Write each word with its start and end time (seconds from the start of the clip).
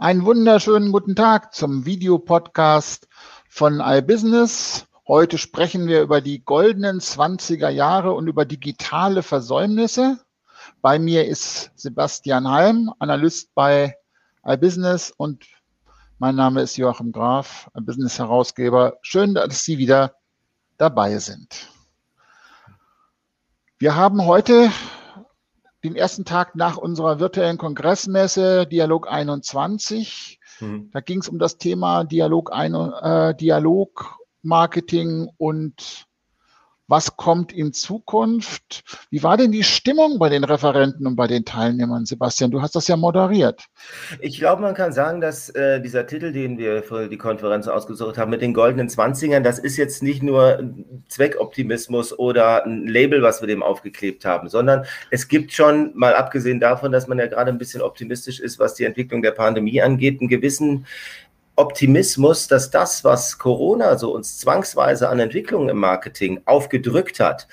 Einen 0.00 0.24
wunderschönen 0.24 0.92
guten 0.92 1.16
Tag 1.16 1.52
zum 1.52 1.84
Videopodcast 1.84 3.08
von 3.48 3.80
iBusiness. 3.80 4.86
Heute 5.08 5.38
sprechen 5.38 5.88
wir 5.88 6.02
über 6.02 6.20
die 6.20 6.44
goldenen 6.44 7.00
20er 7.00 7.68
Jahre 7.68 8.12
und 8.12 8.28
über 8.28 8.44
digitale 8.44 9.24
Versäumnisse. 9.24 10.20
Bei 10.82 11.00
mir 11.00 11.26
ist 11.26 11.72
Sebastian 11.74 12.46
Halm, 12.46 12.92
Analyst 13.00 13.52
bei 13.56 13.96
iBusiness 14.46 15.10
und 15.10 15.46
mein 16.20 16.36
Name 16.36 16.62
ist 16.62 16.76
Joachim 16.76 17.10
Graf, 17.10 17.68
iBusiness 17.76 18.20
Herausgeber. 18.20 18.98
Schön, 19.02 19.34
dass 19.34 19.64
Sie 19.64 19.78
wieder 19.78 20.14
dabei 20.76 21.18
sind. 21.18 21.72
Wir 23.78 23.96
haben 23.96 24.26
heute 24.26 24.70
den 25.84 25.94
ersten 25.94 26.24
Tag 26.24 26.56
nach 26.56 26.76
unserer 26.76 27.20
virtuellen 27.20 27.58
Kongressmesse 27.58 28.66
Dialog 28.66 29.10
21. 29.10 30.40
Mhm. 30.60 30.90
Da 30.92 31.00
ging 31.00 31.20
es 31.20 31.28
um 31.28 31.38
das 31.38 31.58
Thema 31.58 32.04
Dialog, 32.04 32.50
äh, 32.52 33.34
Dialog 33.34 34.18
Marketing 34.42 35.28
und 35.36 36.07
was 36.88 37.16
kommt 37.16 37.52
in 37.52 37.74
Zukunft? 37.74 38.82
Wie 39.10 39.22
war 39.22 39.36
denn 39.36 39.52
die 39.52 39.62
Stimmung 39.62 40.18
bei 40.18 40.30
den 40.30 40.42
Referenten 40.42 41.06
und 41.06 41.16
bei 41.16 41.26
den 41.26 41.44
Teilnehmern, 41.44 42.06
Sebastian? 42.06 42.50
Du 42.50 42.62
hast 42.62 42.74
das 42.74 42.88
ja 42.88 42.96
moderiert. 42.96 43.66
Ich 44.20 44.38
glaube, 44.38 44.62
man 44.62 44.74
kann 44.74 44.92
sagen, 44.92 45.20
dass 45.20 45.50
äh, 45.50 45.80
dieser 45.82 46.06
Titel, 46.06 46.32
den 46.32 46.56
wir 46.56 46.82
für 46.82 47.08
die 47.08 47.18
Konferenz 47.18 47.68
ausgesucht 47.68 48.16
haben, 48.16 48.30
mit 48.30 48.40
den 48.40 48.54
goldenen 48.54 48.88
Zwanzigern, 48.88 49.44
das 49.44 49.58
ist 49.58 49.76
jetzt 49.76 50.02
nicht 50.02 50.22
nur 50.22 50.64
Zweckoptimismus 51.08 52.18
oder 52.18 52.64
ein 52.64 52.86
Label, 52.86 53.22
was 53.22 53.42
wir 53.42 53.48
dem 53.48 53.62
aufgeklebt 53.62 54.24
haben, 54.24 54.48
sondern 54.48 54.84
es 55.10 55.28
gibt 55.28 55.52
schon, 55.52 55.92
mal 55.94 56.14
abgesehen 56.14 56.58
davon, 56.58 56.90
dass 56.90 57.06
man 57.06 57.18
ja 57.18 57.26
gerade 57.26 57.50
ein 57.50 57.58
bisschen 57.58 57.82
optimistisch 57.82 58.40
ist, 58.40 58.58
was 58.58 58.74
die 58.74 58.84
Entwicklung 58.84 59.20
der 59.20 59.32
Pandemie 59.32 59.82
angeht, 59.82 60.20
einen 60.20 60.28
gewissen 60.28 60.86
Optimismus, 61.58 62.46
dass 62.46 62.70
das, 62.70 63.02
was 63.02 63.36
Corona 63.38 63.98
so 63.98 64.14
uns 64.14 64.38
zwangsweise 64.38 65.08
an 65.08 65.18
Entwicklungen 65.18 65.68
im 65.68 65.78
Marketing 65.78 66.40
aufgedrückt 66.44 67.18
hat, 67.18 67.48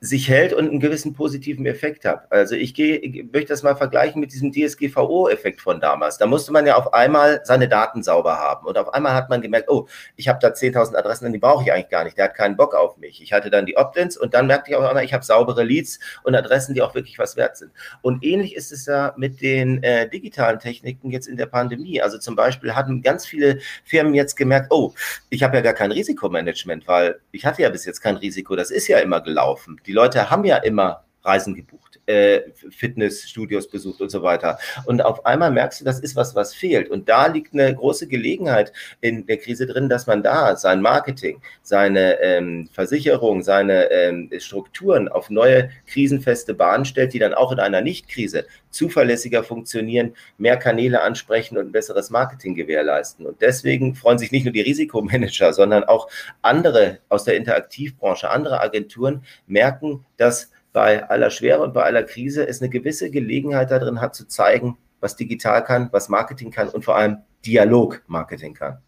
sich 0.00 0.28
hält 0.28 0.52
und 0.52 0.68
einen 0.68 0.80
gewissen 0.80 1.14
positiven 1.14 1.64
Effekt 1.64 2.04
hat. 2.04 2.30
Also 2.30 2.54
ich 2.54 2.74
gehe, 2.74 2.96
ich 2.98 3.24
möchte 3.32 3.48
das 3.48 3.62
mal 3.62 3.76
vergleichen 3.76 4.20
mit 4.20 4.30
diesem 4.32 4.52
DSGVO-Effekt 4.52 5.62
von 5.62 5.80
damals. 5.80 6.18
Da 6.18 6.26
musste 6.26 6.52
man 6.52 6.66
ja 6.66 6.76
auf 6.76 6.92
einmal 6.92 7.40
seine 7.44 7.66
Daten 7.66 8.02
sauber 8.02 8.36
haben 8.36 8.66
und 8.66 8.76
auf 8.76 8.92
einmal 8.92 9.14
hat 9.14 9.30
man 9.30 9.40
gemerkt, 9.40 9.70
oh, 9.70 9.88
ich 10.16 10.28
habe 10.28 10.38
da 10.40 10.48
10.000 10.48 10.96
Adressen, 10.96 11.32
die 11.32 11.38
brauche 11.38 11.64
ich 11.64 11.72
eigentlich 11.72 11.88
gar 11.88 12.04
nicht. 12.04 12.18
Der 12.18 12.26
hat 12.26 12.34
keinen 12.34 12.56
Bock 12.56 12.74
auf 12.74 12.98
mich. 12.98 13.22
Ich 13.22 13.32
hatte 13.32 13.48
dann 13.48 13.64
die 13.64 13.78
Opt-ins 13.78 14.18
und 14.18 14.34
dann 14.34 14.46
merkte 14.46 14.70
ich 14.70 14.76
auch 14.76 14.84
einmal, 14.84 15.04
ich 15.04 15.14
habe 15.14 15.24
saubere 15.24 15.64
Leads 15.64 15.98
und 16.24 16.34
Adressen, 16.34 16.74
die 16.74 16.82
auch 16.82 16.94
wirklich 16.94 17.18
was 17.18 17.36
wert 17.36 17.56
sind. 17.56 17.72
Und 18.02 18.22
ähnlich 18.22 18.54
ist 18.54 18.72
es 18.72 18.84
ja 18.84 19.14
mit 19.16 19.40
den 19.40 19.82
äh, 19.82 20.08
digitalen 20.10 20.58
Techniken 20.58 21.10
jetzt 21.10 21.26
in 21.26 21.38
der 21.38 21.46
Pandemie. 21.46 22.02
Also 22.02 22.18
zum 22.18 22.36
Beispiel 22.36 22.74
hatten 22.74 23.00
ganz 23.00 23.24
viele 23.24 23.60
Firmen 23.84 24.12
jetzt 24.12 24.36
gemerkt, 24.36 24.66
oh, 24.70 24.92
ich 25.30 25.42
habe 25.42 25.56
ja 25.56 25.62
gar 25.62 25.72
kein 25.72 25.90
Risikomanagement, 25.90 26.86
weil 26.86 27.18
ich 27.32 27.46
hatte 27.46 27.62
ja 27.62 27.70
bis 27.70 27.86
jetzt 27.86 28.00
kein 28.00 28.16
Risiko. 28.16 28.56
Das 28.56 28.70
ist 28.70 28.88
ja 28.88 28.98
immer 28.98 29.22
gelaufen. 29.22 29.80
Die 29.86 29.92
Leute 29.92 30.30
haben 30.30 30.44
ja 30.44 30.56
immer 30.56 31.05
Reisen 31.26 31.54
gebucht, 31.54 32.00
äh, 32.06 32.42
Fitnessstudios 32.70 33.68
besucht 33.68 34.00
und 34.00 34.10
so 34.10 34.22
weiter. 34.22 34.58
Und 34.86 35.04
auf 35.04 35.26
einmal 35.26 35.50
merkst 35.50 35.80
du, 35.80 35.84
das 35.84 36.00
ist 36.00 36.16
was, 36.16 36.34
was 36.34 36.54
fehlt. 36.54 36.88
Und 36.88 37.08
da 37.08 37.26
liegt 37.26 37.52
eine 37.52 37.74
große 37.74 38.06
Gelegenheit 38.06 38.72
in 39.00 39.26
der 39.26 39.38
Krise 39.38 39.66
drin, 39.66 39.88
dass 39.88 40.06
man 40.06 40.22
da 40.22 40.56
sein 40.56 40.80
Marketing, 40.80 41.42
seine 41.62 42.20
ähm, 42.20 42.68
Versicherung, 42.72 43.42
seine 43.42 43.90
ähm, 43.90 44.30
Strukturen 44.38 45.08
auf 45.08 45.30
neue 45.30 45.70
krisenfeste 45.86 46.54
Bahnen 46.54 46.84
stellt, 46.84 47.12
die 47.12 47.18
dann 47.18 47.34
auch 47.34 47.52
in 47.52 47.58
einer 47.58 47.80
Nicht-Krise 47.80 48.46
zuverlässiger 48.70 49.42
funktionieren, 49.42 50.14
mehr 50.38 50.56
Kanäle 50.56 51.00
ansprechen 51.02 51.56
und 51.58 51.66
ein 51.66 51.72
besseres 51.72 52.10
Marketing 52.10 52.54
gewährleisten. 52.54 53.26
Und 53.26 53.40
deswegen 53.40 53.94
freuen 53.94 54.18
sich 54.18 54.32
nicht 54.32 54.44
nur 54.44 54.52
die 54.52 54.60
Risikomanager, 54.60 55.52
sondern 55.52 55.84
auch 55.84 56.08
andere 56.42 56.98
aus 57.08 57.24
der 57.24 57.36
Interaktivbranche, 57.36 58.30
andere 58.30 58.60
Agenturen 58.60 59.24
merken, 59.46 60.04
dass 60.18 60.50
bei 60.76 61.08
aller 61.08 61.30
Schwere 61.30 61.62
und 61.62 61.72
bei 61.72 61.84
aller 61.84 62.02
Krise 62.02 62.46
es 62.46 62.60
eine 62.60 62.68
gewisse 62.68 63.10
Gelegenheit 63.10 63.70
darin 63.70 64.02
hat, 64.02 64.14
zu 64.14 64.28
zeigen, 64.28 64.76
was 65.00 65.16
digital 65.16 65.64
kann, 65.64 65.88
was 65.90 66.10
Marketing 66.10 66.50
kann 66.50 66.68
und 66.68 66.84
vor 66.84 66.96
allem 66.96 67.22
Dialog-Marketing 67.46 68.52
kann. 68.52 68.82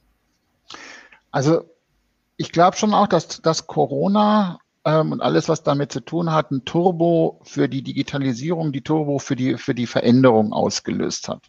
Also 1.31 1.63
ich 2.37 2.53
glaube 2.53 2.77
schon 2.77 2.93
auch, 2.93 3.07
dass, 3.07 3.41
dass 3.41 3.67
Corona 3.67 4.59
ähm, 4.85 5.13
und 5.13 5.23
alles, 5.23 5.49
was 5.49 5.63
damit 5.63 5.91
zu 5.91 6.01
tun 6.01 6.31
hat, 6.31 6.51
ein 6.51 6.67
Turbo 6.67 7.41
für 7.45 7.71
die 7.71 7.83
Digitalisierung, 7.83 8.71
die 8.71 8.83
Turbo 8.83 9.19
für 9.19 9.35
die, 9.35 9.57
für 9.57 9.75
die 9.75 9.87
Veränderung 9.87 10.53
ausgelöst 10.53 11.27
hat. 11.29 11.47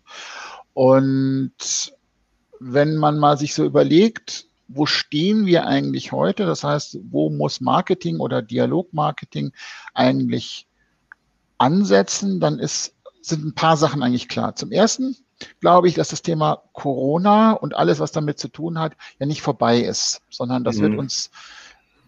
Und 0.72 1.52
wenn 2.62 2.96
man 2.96 3.20
mal 3.20 3.38
sich 3.38 3.54
so 3.54 3.66
überlegt, 3.66 4.46
wo 4.70 4.86
stehen 4.86 5.46
wir 5.46 5.66
eigentlich 5.66 6.12
heute? 6.12 6.46
Das 6.46 6.64
heißt, 6.64 7.00
wo 7.10 7.30
muss 7.30 7.60
Marketing 7.60 8.20
oder 8.20 8.42
Dialogmarketing 8.42 9.52
eigentlich 9.94 10.68
ansetzen? 11.58 12.40
Dann 12.40 12.60
ist, 12.60 12.96
sind 13.22 13.44
ein 13.44 13.56
paar 13.56 13.78
Sachen 13.78 14.04
eigentlich 14.04 14.30
klar. 14.30 14.56
Zum 14.56 14.72
ersten 14.72 15.18
glaube 15.60 15.88
ich, 15.88 15.96
dass 15.96 16.10
das 16.10 16.22
Thema 16.22 16.62
Corona 16.74 17.54
und 17.54 17.76
alles, 17.76 18.00
was 18.00 18.12
damit 18.12 18.40
zu 18.40 18.48
tun 18.48 18.80
hat, 18.80 18.96
ja 19.20 19.26
nicht 19.26 19.42
vorbei 19.42 19.80
ist, 19.80 20.22
sondern 20.30 20.64
das 20.64 20.78
mhm. 20.78 20.82
wird 20.82 20.98
uns 21.00 21.32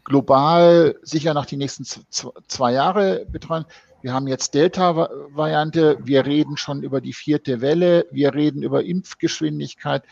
global 0.03 0.95
sicher 1.01 1.33
noch 1.33 1.45
die 1.45 1.57
nächsten 1.57 1.85
zwei 1.85 2.73
Jahre 2.73 3.25
betreuen. 3.31 3.65
Wir 4.01 4.13
haben 4.13 4.27
jetzt 4.27 4.53
Delta-Variante, 4.53 5.97
wir 6.03 6.25
reden 6.25 6.57
schon 6.57 6.83
über 6.83 7.01
die 7.01 7.13
vierte 7.13 7.61
Welle, 7.61 8.07
wir 8.11 8.33
reden 8.33 8.63
über 8.63 8.83
Impfgeschwindigkeit, 8.83 10.03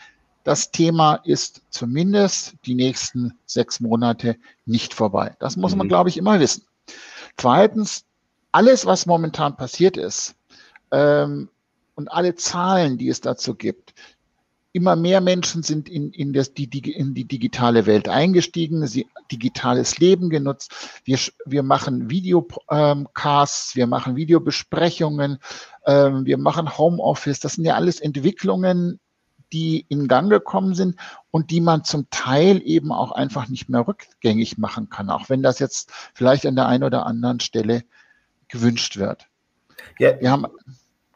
das 0.44 0.70
Thema 0.70 1.16
ist 1.24 1.62
zumindest 1.70 2.54
die 2.64 2.74
nächsten 2.74 3.38
sechs 3.46 3.80
Monate 3.80 4.36
nicht 4.64 4.94
vorbei. 4.94 5.36
Das 5.38 5.56
muss 5.56 5.76
man, 5.76 5.86
mhm. 5.86 5.90
glaube 5.90 6.08
ich, 6.08 6.16
immer 6.16 6.40
wissen. 6.40 6.64
Zweitens, 7.36 8.04
alles, 8.52 8.86
was 8.86 9.06
momentan 9.06 9.56
passiert 9.56 9.96
ist 9.96 10.34
ähm, 10.90 11.48
und 11.94 12.08
alle 12.10 12.34
Zahlen, 12.34 12.98
die 12.98 13.08
es 13.08 13.20
dazu 13.20 13.54
gibt, 13.54 13.94
immer 14.72 14.94
mehr 14.96 15.20
Menschen 15.20 15.62
sind 15.62 15.88
in, 15.88 16.12
in, 16.12 16.32
das, 16.32 16.54
die, 16.54 16.68
die, 16.68 16.92
in 16.92 17.14
die 17.14 17.24
digitale 17.24 17.86
Welt 17.86 18.08
eingestiegen, 18.08 18.86
sie 18.86 19.08
digitales 19.30 19.98
Leben 19.98 20.30
genutzt. 20.30 20.72
Wir, 21.04 21.18
wir 21.44 21.62
machen 21.62 22.08
Videocasts, 22.08 23.74
ähm, 23.74 23.78
wir 23.78 23.86
machen 23.86 24.16
Videobesprechungen, 24.16 25.38
ähm, 25.86 26.24
wir 26.24 26.38
machen 26.38 26.78
Homeoffice. 26.78 27.40
Das 27.40 27.54
sind 27.54 27.64
ja 27.64 27.74
alles 27.74 28.00
Entwicklungen, 28.00 29.00
die 29.52 29.84
in 29.88 30.08
Gang 30.08 30.30
gekommen 30.30 30.74
sind 30.74 30.96
und 31.30 31.50
die 31.50 31.60
man 31.60 31.84
zum 31.84 32.08
Teil 32.10 32.62
eben 32.64 32.92
auch 32.92 33.12
einfach 33.12 33.48
nicht 33.48 33.68
mehr 33.68 33.86
rückgängig 33.86 34.58
machen 34.58 34.88
kann, 34.88 35.10
auch 35.10 35.28
wenn 35.28 35.42
das 35.42 35.58
jetzt 35.58 35.92
vielleicht 36.14 36.46
an 36.46 36.56
der 36.56 36.66
einen 36.66 36.84
oder 36.84 37.06
anderen 37.06 37.40
Stelle 37.40 37.84
gewünscht 38.48 38.96
wird. 38.96 39.26
Ja, 39.98 40.20
wir 40.20 40.30
haben 40.30 40.46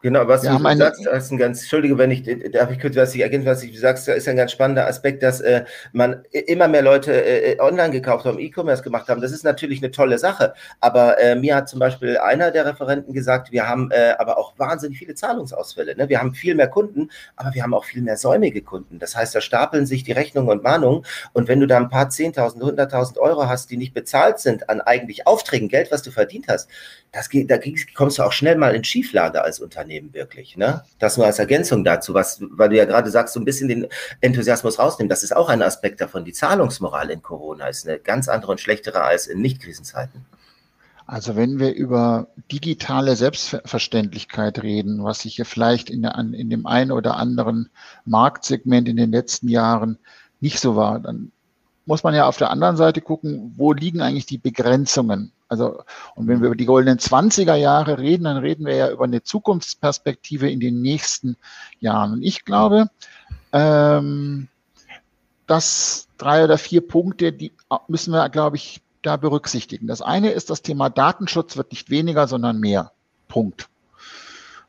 Genau, 0.05 0.29
was 0.29 0.43
wir 0.43 0.51
du 0.51 0.77
sagst, 0.77 1.07
ist 1.07 1.33
ein 1.33 1.39
ganz, 1.39 1.63
entschuldige, 1.63 1.97
wenn 1.97 2.11
ich, 2.11 2.25
darf 2.53 2.71
ich 2.71 2.79
kurz 2.79 2.95
was 2.95 3.15
ich 3.15 3.23
ergänzen, 3.23 3.47
was 3.47 3.63
ich 3.63 3.81
sagst, 3.81 4.07
ist 4.07 4.29
ein 4.29 4.37
ganz 4.37 4.53
spannender 4.53 4.87
Aspekt, 4.87 5.23
dass 5.23 5.41
äh, 5.41 5.65
man 5.95 6.25
immer 6.31 6.69
mehr 6.69 6.83
Leute 6.83 7.25
äh, 7.25 7.59
online 7.59 7.89
gekauft 7.89 8.27
haben, 8.27 8.39
E-Commerce 8.39 8.83
gemacht 8.83 9.09
haben. 9.09 9.23
Das 9.23 9.33
ist 9.33 9.45
natürlich 9.45 9.83
eine 9.83 9.93
tolle 9.93 10.19
Sache. 10.19 10.53
Aber 10.81 11.19
äh, 11.19 11.37
mir 11.37 11.57
hat 11.57 11.71
zum 11.71 11.79
Beispiel 11.81 12.19
einer 12.19 12.51
der 12.51 12.67
Referenten 12.67 13.15
gesagt, 13.15 13.51
wir 13.51 13.67
haben 13.67 13.91
äh, 13.93 14.13
aber 14.19 14.37
auch 14.37 14.53
wahnsinnig 14.59 14.99
viele 14.99 15.15
Zahlungsausfälle. 15.15 15.97
Ne? 15.97 16.07
Wir 16.11 16.21
haben 16.21 16.35
viel 16.35 16.55
mehr 16.55 16.69
Kunden, 16.69 17.09
aber 17.37 17.55
wir 17.55 17.63
haben 17.63 17.73
auch 17.73 17.87
viel 17.87 18.03
mehr 18.03 18.19
säumige 18.19 18.61
Kunden. 18.61 18.99
Das 18.99 19.17
heißt, 19.17 19.35
da 19.35 19.41
stapeln 19.41 19.87
sich 19.87 20.05
die 20.05 20.13
Rechnungen 20.13 20.51
und 20.51 20.63
Mahnungen. 20.63 21.07
Und 21.33 21.49
wenn 21.49 21.61
du 21.61 21.67
da 21.67 21.79
ein 21.79 21.89
paar 21.89 22.11
10.000, 22.11 22.61
100.000 22.61 23.17
Euro 23.21 23.49
hast, 23.49 23.71
die 23.71 23.79
nicht 23.79 23.95
bezahlt 23.95 24.39
sind 24.39 24.69
an 24.69 24.83
eigentlich 24.83 25.27
Aufträgen, 25.27 25.71
Geld, 25.71 25.91
was 25.91 26.03
du 26.03 26.11
verdient 26.11 26.49
hast, 26.49 26.69
das 27.11 27.31
da 27.33 27.59
kommst 27.95 28.19
du 28.19 28.23
auch 28.23 28.33
schnell 28.33 28.57
mal 28.57 28.75
in 28.75 28.85
Schieflage 28.85 29.43
als 29.43 29.61
Unternehmen. 29.61 29.94
Unternehmen 29.95 30.15
wirklich. 30.15 30.57
Ne? 30.57 30.83
Das 30.99 31.17
nur 31.17 31.27
als 31.27 31.39
Ergänzung 31.39 31.85
dazu, 31.85 32.15
was, 32.15 32.41
weil 32.41 32.69
du 32.69 32.77
ja 32.77 32.85
gerade 32.85 33.11
sagst, 33.11 33.35
so 33.35 33.41
ein 33.41 33.45
bisschen 33.45 33.69
den 33.69 33.87
Enthusiasmus 34.21 34.79
rausnehmen. 34.79 35.09
Das 35.09 35.23
ist 35.23 35.35
auch 35.35 35.49
ein 35.49 35.63
Aspekt 35.63 36.01
davon. 36.01 36.25
Die 36.25 36.33
Zahlungsmoral 36.33 37.11
in 37.11 37.23
Corona 37.23 37.69
ist 37.69 37.87
eine 37.87 37.99
ganz 37.99 38.29
andere 38.29 38.53
und 38.53 38.61
schlechtere 38.61 39.03
als 39.03 39.27
in 39.27 39.41
Nicht-Krisenzeiten. 39.41 40.25
Also 41.07 41.37
wenn 41.37 41.59
wir 41.59 41.75
über 41.75 42.29
digitale 42.51 43.15
Selbstverständlichkeit 43.15 44.63
reden, 44.63 45.05
was 45.05 45.21
sich 45.21 45.37
hier 45.37 45.45
vielleicht 45.45 45.91
in, 45.91 46.05
in 46.05 46.49
dem 46.49 46.67
einen 46.67 46.93
oder 46.93 47.17
anderen 47.17 47.69
Marktsegment 48.07 48.89
in 48.89 48.97
den 48.97 49.13
letzten 49.13 49.49
Jahren 49.49 49.99
nicht 50.41 50.61
so 50.61 50.77
war, 50.77 51.01
dann 51.01 51.31
muss 51.85 52.03
man 52.03 52.15
ja 52.15 52.27
auf 52.27 52.39
der 52.39 52.51
anderen 52.51 52.79
Seite 52.79 53.03
gucken, 53.03 53.53
wo 53.57 53.75
liegen 53.75 54.01
eigentlich 54.01 54.25
die 54.25 54.39
Begrenzungen 54.39 55.31
also, 55.49 55.83
und 56.15 56.27
wenn 56.27 56.41
wir 56.41 56.47
über 56.47 56.57
die 56.57 56.65
goldenen 56.65 56.99
20er 56.99 57.55
Jahre 57.55 57.99
reden, 57.99 58.25
dann 58.25 58.39
reden 58.39 58.67
wir 58.67 58.75
ja 58.75 58.91
über 58.91 59.05
eine 59.05 59.23
Zukunftsperspektive 59.23 60.51
in 60.51 60.61
den 60.61 60.81
nächsten 60.81 61.37
Jahren. 61.81 62.15
Und 62.15 62.23
ich 62.23 62.45
glaube, 62.45 62.91
ähm, 63.53 64.49
dass 65.47 66.09
drei 66.19 66.45
oder 66.45 66.59
vier 66.59 66.87
Punkte, 66.87 67.33
die 67.33 67.53
müssen 67.89 68.13
wir, 68.13 68.29
glaube 68.31 68.57
ich, 68.57 68.81
da 69.03 69.17
berücksichtigen. 69.17 69.87
Das 69.87 70.01
eine 70.01 70.31
ist, 70.31 70.51
das 70.51 70.63
Thema 70.63 70.89
Datenschutz 70.89 71.57
wird 71.57 71.73
nicht 71.73 71.91
weniger, 71.91 72.27
sondern 72.27 72.59
mehr. 72.59 72.93
Punkt. 73.29 73.69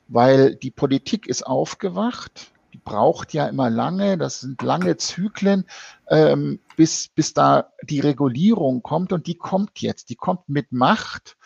Weil 0.07 0.56
die 0.56 0.72
Politik 0.72 1.27
ist 1.27 1.48
aufgewacht, 1.48 2.51
braucht 2.83 3.33
ja 3.33 3.48
immer 3.48 3.69
lange, 3.69 4.18
das 4.18 4.42
sind 4.42 4.62
lange 4.62 4.98
Zyklen, 4.98 5.66
ähm, 6.10 6.60
bis, 6.75 7.07
bis 7.07 7.33
da 7.33 7.72
die 7.83 8.00
Regulierung 8.00 8.81
kommt 8.83 9.13
und 9.13 9.27
die 9.27 9.36
kommt 9.36 9.80
jetzt, 9.81 10.10
die 10.10 10.16
kommt 10.16 10.50
mit 10.50 10.72
Macht. 10.72 11.38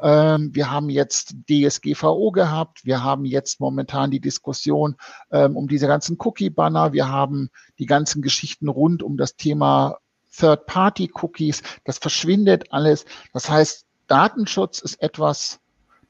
Ähm, 0.00 0.54
wir 0.54 0.70
haben 0.70 0.90
jetzt 0.90 1.34
DSGVO 1.48 2.32
gehabt. 2.32 2.84
Wir 2.84 3.02
haben 3.02 3.24
jetzt 3.24 3.60
momentan 3.60 4.10
die 4.10 4.20
Diskussion 4.20 4.96
ähm, 5.30 5.56
um 5.56 5.68
diese 5.68 5.86
ganzen 5.86 6.16
Cookie-Banner. 6.18 6.92
Wir 6.92 7.08
haben 7.08 7.50
die 7.78 7.86
ganzen 7.86 8.20
Geschichten 8.20 8.68
rund 8.68 9.02
um 9.02 9.16
das 9.16 9.36
Thema 9.36 9.98
Third-Party-Cookies. 10.36 11.62
Das 11.84 11.98
verschwindet 11.98 12.72
alles. 12.72 13.04
Das 13.32 13.48
heißt, 13.48 13.86
Datenschutz 14.06 14.80
ist 14.80 15.00
etwas, 15.00 15.60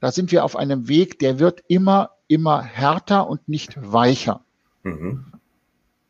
da 0.01 0.11
sind 0.11 0.33
wir 0.33 0.45
auf 0.45 0.57
einem 0.57 0.89
Weg, 0.89 1.19
der 1.19 1.39
wird 1.39 1.63
immer, 1.69 2.11
immer 2.27 2.63
härter 2.63 3.29
und 3.29 3.49
nicht 3.49 3.77
weicher. 3.81 4.45
Mhm 4.85 5.25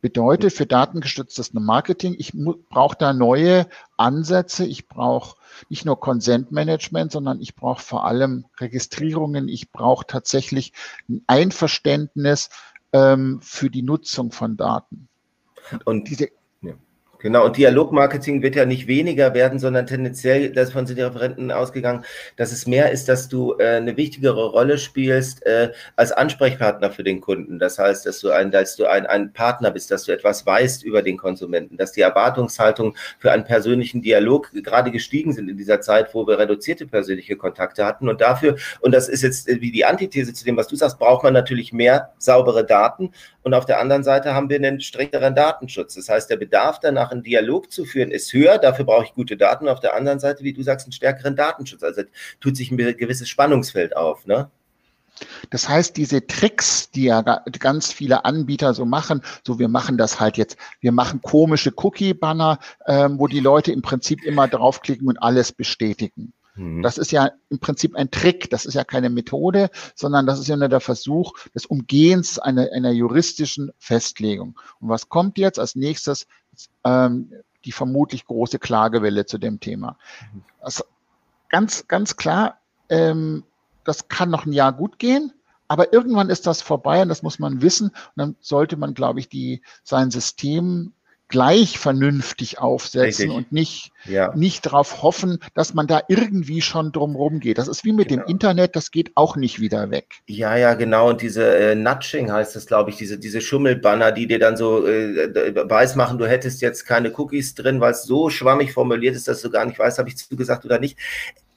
bedeutet 0.05 0.53
für 0.53 0.67
datengestütztes 0.67 1.51
Marketing, 1.53 2.15
ich 2.19 2.33
brauche 2.69 2.95
da 2.95 3.11
neue 3.11 3.65
Ansätze, 3.97 4.63
ich 4.63 4.87
brauche 4.87 5.35
nicht 5.67 5.83
nur 5.83 5.99
Consent 5.99 6.51
Management, 6.51 7.11
sondern 7.11 7.41
ich 7.41 7.55
brauche 7.55 7.81
vor 7.81 8.05
allem 8.05 8.45
Registrierungen, 8.59 9.47
ich 9.47 9.71
brauche 9.71 10.05
tatsächlich 10.05 10.73
ein 11.09 11.23
Einverständnis 11.25 12.51
ähm, 12.93 13.39
für 13.41 13.71
die 13.71 13.81
Nutzung 13.81 14.31
von 14.31 14.57
Daten. 14.57 15.07
Und 15.85 16.07
diese 16.07 16.29
Genau, 17.19 17.45
und 17.45 17.57
Dialogmarketing 17.57 18.41
wird 18.41 18.55
ja 18.55 18.65
nicht 18.65 18.87
weniger 18.87 19.33
werden, 19.33 19.59
sondern 19.59 19.87
tendenziell, 19.87 20.51
davon 20.51 20.85
sind 20.85 20.97
die 20.97 21.03
Referenten 21.03 21.51
ausgegangen, 21.51 22.03
dass 22.35 22.51
es 22.51 22.67
mehr 22.67 22.91
ist, 22.91 23.09
dass 23.09 23.29
du 23.29 23.55
äh, 23.57 23.77
eine 23.77 23.97
wichtigere 23.97 24.49
Rolle 24.49 24.77
spielst 24.77 25.45
äh, 25.45 25.71
als 25.95 26.11
Ansprechpartner 26.11 26.91
für 26.91 27.03
den 27.03 27.21
Kunden. 27.21 27.57
Das 27.57 27.79
heißt, 27.79 28.05
dass 28.05 28.19
du, 28.19 28.31
ein, 28.31 28.51
dass 28.51 28.75
du 28.75 28.85
ein, 28.85 29.05
ein 29.05 29.33
Partner 29.33 29.71
bist, 29.71 29.91
dass 29.91 30.03
du 30.03 30.11
etwas 30.11 30.45
weißt 30.45 30.83
über 30.83 31.01
den 31.01 31.17
Konsumenten, 31.17 31.77
dass 31.77 31.93
die 31.93 32.01
Erwartungshaltung 32.01 32.95
für 33.19 33.31
einen 33.31 33.43
persönlichen 33.43 34.01
Dialog 34.01 34.51
gerade 34.63 34.91
gestiegen 34.91 35.33
sind 35.33 35.49
in 35.49 35.57
dieser 35.57 35.81
Zeit, 35.81 36.13
wo 36.13 36.27
wir 36.27 36.37
reduzierte 36.37 36.85
persönliche 36.85 37.35
Kontakte 37.37 37.85
hatten. 37.85 38.09
Und 38.09 38.21
dafür, 38.21 38.55
und 38.81 38.93
das 38.93 39.09
ist 39.09 39.23
jetzt 39.23 39.47
wie 39.47 39.71
die 39.71 39.85
Antithese 39.85 40.33
zu 40.33 40.45
dem, 40.45 40.57
was 40.57 40.67
du 40.67 40.75
sagst, 40.75 40.99
braucht 40.99 41.23
man 41.23 41.33
natürlich 41.33 41.73
mehr 41.73 42.13
saubere 42.17 42.65
Daten. 42.65 43.11
Und 43.41 43.53
auf 43.53 43.65
der 43.65 43.79
anderen 43.79 44.03
Seite 44.03 44.33
haben 44.33 44.49
wir 44.49 44.57
einen 44.57 44.81
strengeren 44.81 45.35
Datenschutz. 45.35 45.93
Das 45.95 46.09
heißt, 46.09 46.29
der 46.29 46.37
Bedarf 46.37 46.79
danach 46.79 47.04
einen 47.11 47.23
Dialog 47.23 47.71
zu 47.71 47.85
führen, 47.85 48.11
ist 48.11 48.33
höher. 48.33 48.57
Dafür 48.57 48.85
brauche 48.85 49.05
ich 49.05 49.13
gute 49.13 49.37
Daten. 49.37 49.67
Auf 49.67 49.79
der 49.79 49.95
anderen 49.95 50.19
Seite, 50.19 50.43
wie 50.43 50.53
du 50.53 50.63
sagst, 50.63 50.85
einen 50.85 50.93
stärkeren 50.93 51.35
Datenschutz. 51.35 51.83
Also 51.83 52.03
tut 52.39 52.57
sich 52.57 52.71
ein 52.71 52.77
gewisses 52.77 53.29
Spannungsfeld 53.29 53.95
auf. 53.95 54.25
Ne? 54.25 54.49
Das 55.49 55.69
heißt, 55.69 55.95
diese 55.97 56.25
Tricks, 56.27 56.89
die 56.91 57.05
ja 57.05 57.21
ganz 57.21 57.91
viele 57.91 58.25
Anbieter 58.25 58.73
so 58.73 58.85
machen, 58.85 59.21
so 59.45 59.59
wir 59.59 59.67
machen 59.67 59.97
das 59.97 60.19
halt 60.19 60.37
jetzt, 60.37 60.57
wir 60.81 60.91
machen 60.91 61.21
komische 61.21 61.71
Cookie-Banner, 61.75 62.59
ähm, 62.85 63.19
wo 63.19 63.27
die 63.27 63.39
Leute 63.39 63.71
im 63.71 63.81
Prinzip 63.81 64.23
immer 64.23 64.47
draufklicken 64.47 65.07
und 65.07 65.17
alles 65.17 65.51
bestätigen. 65.51 66.33
Mhm. 66.55 66.81
Das 66.81 66.97
ist 66.97 67.11
ja 67.11 67.31
im 67.49 67.59
Prinzip 67.59 67.95
ein 67.95 68.11
Trick, 68.11 68.49
das 68.49 68.65
ist 68.65 68.73
ja 68.73 68.83
keine 68.83 69.09
Methode, 69.09 69.69
sondern 69.93 70.25
das 70.25 70.39
ist 70.39 70.47
ja 70.47 70.55
nur 70.55 70.69
der 70.69 70.79
Versuch 70.79 71.33
des 71.53 71.65
Umgehens 71.65 72.39
einer, 72.39 72.69
einer 72.73 72.91
juristischen 72.91 73.71
Festlegung. 73.77 74.59
Und 74.79 74.89
was 74.89 75.09
kommt 75.09 75.37
jetzt 75.37 75.59
als 75.59 75.75
nächstes? 75.75 76.27
Ähm, 76.83 77.31
die 77.65 77.71
vermutlich 77.71 78.25
große 78.25 78.59
Klagewelle 78.59 79.25
zu 79.25 79.37
dem 79.37 79.59
Thema. 79.59 79.97
Also 80.61 80.83
ganz, 81.49 81.87
ganz 81.87 82.15
klar, 82.15 82.59
ähm, 82.89 83.43
das 83.83 84.07
kann 84.07 84.29
noch 84.29 84.45
ein 84.45 84.53
Jahr 84.53 84.71
gut 84.71 84.99
gehen, 84.99 85.33
aber 85.67 85.91
irgendwann 85.91 86.29
ist 86.29 86.45
das 86.47 86.61
vorbei 86.61 87.01
und 87.01 87.09
das 87.09 87.23
muss 87.23 87.39
man 87.39 87.61
wissen. 87.61 87.87
Und 87.89 88.17
dann 88.17 88.35
sollte 88.39 88.77
man, 88.77 88.93
glaube 88.93 89.19
ich, 89.19 89.29
die, 89.29 89.63
sein 89.83 90.11
System 90.11 90.93
gleich 91.27 91.79
vernünftig 91.79 92.59
aufsetzen 92.59 93.01
Richtig. 93.01 93.31
und 93.31 93.51
nicht, 93.51 93.91
ja. 94.05 94.35
nicht 94.35 94.65
darauf 94.65 95.01
hoffen, 95.01 95.39
dass 95.53 95.73
man 95.73 95.87
da 95.87 96.01
irgendwie 96.07 96.61
schon 96.61 96.91
drumherum 96.91 97.39
geht. 97.39 97.57
Das 97.57 97.67
ist 97.67 97.83
wie 97.83 97.93
mit 97.93 98.09
genau. 98.09 98.23
dem 98.23 98.29
Internet, 98.29 98.75
das 98.75 98.91
geht 98.91 99.11
auch 99.15 99.35
nicht 99.35 99.59
wieder 99.59 99.89
weg. 99.89 100.19
Ja, 100.27 100.55
ja, 100.55 100.75
genau. 100.75 101.09
Und 101.09 101.21
diese 101.21 101.57
äh, 101.57 101.75
Nudging 101.75 102.31
heißt 102.31 102.55
das, 102.55 102.67
glaube 102.67 102.91
ich, 102.91 102.97
diese, 102.97 103.17
diese 103.17 103.41
Schummelbanner, 103.41 104.11
die 104.11 104.27
dir 104.27 104.39
dann 104.39 104.55
so 104.55 104.85
äh, 104.87 105.55
weiß 105.69 105.95
machen, 105.95 106.17
du 106.17 106.27
hättest 106.27 106.61
jetzt 106.61 106.85
keine 106.85 107.11
Cookies 107.11 107.55
drin, 107.55 107.81
weil 107.81 107.91
es 107.91 108.03
so 108.03 108.29
schwammig 108.29 108.71
formuliert 108.71 109.15
ist, 109.15 109.27
dass 109.27 109.41
du 109.41 109.49
gar 109.49 109.65
nicht 109.65 109.79
weißt, 109.79 109.97
habe 109.97 110.09
ich 110.09 110.17
zugesagt 110.17 110.65
oder 110.65 110.79
nicht 110.79 110.97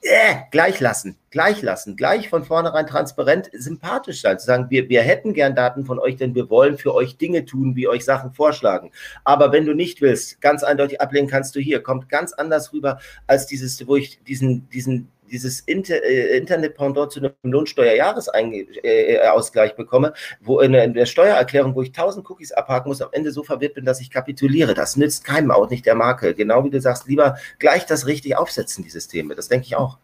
äh, 0.01 0.35
gleich 0.51 0.79
lassen, 0.79 1.17
gleich 1.29 1.61
lassen, 1.61 1.95
gleich 1.97 2.29
von 2.29 2.45
vornherein 2.45 2.87
transparent, 2.87 3.49
sympathisch 3.53 4.21
sein, 4.21 4.39
zu 4.39 4.45
sagen, 4.45 4.67
wir, 4.69 4.87
wir 4.87 5.01
hätten 5.01 5.33
gern 5.33 5.55
Daten 5.55 5.85
von 5.85 5.99
euch, 5.99 6.15
denn 6.15 6.35
wir 6.35 6.49
wollen 6.49 6.77
für 6.77 6.93
euch 6.93 7.17
Dinge 7.17 7.45
tun, 7.45 7.75
wie 7.75 7.87
euch 7.87 8.05
Sachen 8.05 8.31
vorschlagen. 8.31 8.91
Aber 9.25 9.51
wenn 9.51 9.65
du 9.65 9.73
nicht 9.73 10.01
willst, 10.01 10.39
ganz 10.41 10.63
eindeutig 10.63 11.01
ablehnen 11.01 11.27
kannst 11.27 11.55
du 11.55 11.59
hier, 11.59 11.83
kommt 11.83 12.07
ganz 12.07 12.33
anders 12.33 12.71
rüber 12.71 12.99
als 13.27 13.45
dieses, 13.45 13.85
wo 13.87 13.97
ich 13.97 14.23
diesen, 14.23 14.69
diesen 14.69 15.09
dieses 15.31 15.61
Inter, 15.61 16.03
äh, 16.03 16.37
Internet-Pendant 16.37 17.11
zu 17.11 17.19
einem 17.19 17.33
Lohnsteuerjahresausgleich 17.43 19.71
äh, 19.71 19.75
bekomme, 19.75 20.13
wo 20.41 20.59
in, 20.59 20.73
in, 20.73 20.93
der 20.93 21.05
Steuererklärung, 21.05 21.75
wo 21.75 21.81
ich 21.81 21.89
1000 21.89 22.29
Cookies 22.29 22.51
abhaken 22.51 22.89
muss, 22.89 23.01
am 23.01 23.09
Ende 23.11 23.31
so 23.31 23.43
verwirrt 23.43 23.75
bin, 23.75 23.85
dass 23.85 24.01
ich 24.01 24.09
kapituliere. 24.09 24.73
Das 24.73 24.97
nützt 24.97 25.23
keinem, 25.23 25.51
auch 25.51 25.69
nicht 25.69 25.85
der 25.85 25.95
Marke. 25.95 26.33
Genau 26.33 26.63
wie 26.63 26.69
du 26.69 26.81
sagst, 26.81 27.07
lieber 27.07 27.37
gleich 27.59 27.85
das 27.85 28.07
richtig 28.07 28.37
aufsetzen, 28.37 28.83
die 28.83 28.89
Systeme. 28.89 29.35
Das 29.35 29.47
denke 29.47 29.65
ich 29.65 29.75
auch. 29.75 29.97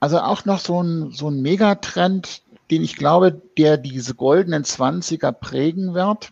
Also 0.00 0.20
auch 0.20 0.44
noch 0.44 0.60
so 0.60 0.82
ein, 0.82 1.10
so 1.10 1.28
ein 1.28 1.42
Megatrend, 1.42 2.42
den 2.70 2.82
ich 2.82 2.96
glaube, 2.96 3.40
der 3.56 3.76
diese 3.76 4.14
goldenen 4.14 4.64
Zwanziger 4.64 5.32
prägen 5.32 5.94
wird. 5.94 6.30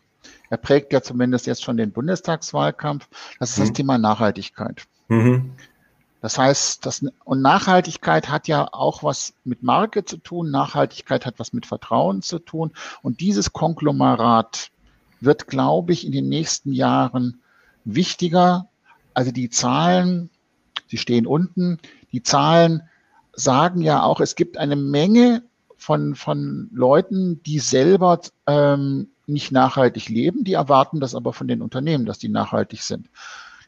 Er 0.51 0.59
prägt 0.59 0.93
ja 0.93 1.03
zumindest 1.03 1.47
jetzt 1.47 1.65
schon 1.65 1.77
den 1.77 1.91
Bundestagswahlkampf. 1.91 3.09
Das 3.41 3.51
ist 3.51 3.59
mhm. 3.59 3.63
das 3.63 3.73
Thema 3.73 3.99
Nachhaltigkeit. 3.99 4.85
Mhm. 5.09 5.53
Das 6.21 6.39
heißt, 6.39 6.85
das, 6.87 7.05
und 7.25 7.43
Nachhaltigkeit 7.43 8.29
hat 8.29 8.49
ja 8.49 8.69
auch 8.73 9.03
was 9.03 9.35
mit 9.45 9.63
Marke 9.63 10.05
zu 10.05 10.17
tun. 10.17 10.51
Nachhaltigkeit 10.51 11.27
hat 11.27 11.39
was 11.39 11.53
mit 11.53 11.67
Vertrauen 11.67 12.23
zu 12.23 12.39
tun. 12.39 12.73
Und 13.03 13.21
dieses 13.21 13.53
Konglomerat 13.53 14.71
wird, 15.21 15.47
glaube 15.47 15.93
ich, 15.93 16.07
in 16.07 16.13
den 16.13 16.29
nächsten 16.29 16.73
Jahren 16.73 17.41
wichtiger. 17.85 18.69
Also 19.15 19.31
die 19.31 19.51
Zahlen, 19.51 20.31
sie 20.89 20.99
stehen 20.99 21.27
unten, 21.27 21.79
die 22.13 22.23
Zahlen 22.23 22.83
sagen 23.33 23.83
ja 23.83 24.03
auch, 24.03 24.21
es 24.21 24.35
gibt 24.35 24.57
eine 24.57 24.77
Menge 24.77 25.43
von, 25.77 26.15
von 26.15 26.71
Leuten, 26.73 27.43
die 27.43 27.59
selber 27.59 28.21
ähm, 28.47 29.09
nicht 29.27 29.53
nachhaltig 29.53 30.09
leben, 30.09 30.45
die 30.45 30.55
erwarten 30.55 31.01
das 31.01 31.15
aber 31.15 31.33
von 31.33 31.49
den 31.49 31.63
Unternehmen, 31.63 32.07
dass 32.07 32.19
die 32.19 32.29
nachhaltig 32.29 32.83
sind. 32.83 33.09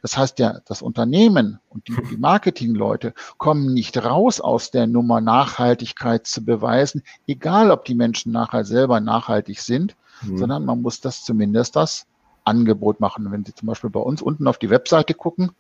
Das 0.02 0.17
heißt, 0.17 0.38
ja, 0.38 0.61
das 0.64 0.83
Unternehmen 0.83 1.59
und 1.69 1.88
die, 1.88 1.97
die 2.11 2.17
Marketingleute 2.19 3.14
kommen 3.37 3.73
nicht 3.73 3.97
raus 4.05 4.40
aus 4.40 4.71
der 4.71 4.87
Nummer 4.87 5.21
Nachhaltigkeit 5.21 6.26
zu 6.26 6.45
beweisen, 6.45 7.02
egal 7.26 7.71
ob 7.71 7.85
die 7.85 7.95
Menschen 7.95 8.33
nachher 8.33 8.64
selber 8.64 9.00
nachhaltig 9.00 9.61
sind, 9.61 9.97
mhm. 10.23 10.38
sondern 10.38 10.64
man 10.64 10.83
muss 10.83 11.00
das 11.00 11.25
zumindest 11.25 11.76
das 11.76 12.07
Angebot 12.45 13.00
machen. 13.00 13.31
Wenn 13.31 13.45
Sie 13.45 13.55
zum 13.55 13.67
Beispiel 13.67 13.90
bei 13.90 14.00
uns 14.00 14.23
unten 14.23 14.47
auf 14.47 14.59
die 14.59 14.71
Webseite 14.71 15.14
gucken, 15.14 15.52